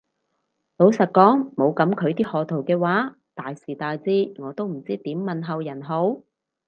[0.77, 6.21] 老實講冇噉佢啲賀圖嘅話，大時大節我都唔知點問候人好